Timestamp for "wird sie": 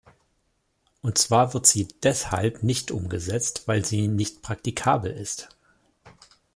1.53-1.87